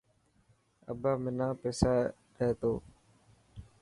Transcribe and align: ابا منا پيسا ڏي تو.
ابا 0.91 1.11
منا 1.23 1.47
پيسا 1.61 1.91
ڏي 2.35 2.49
تو. 2.59 2.71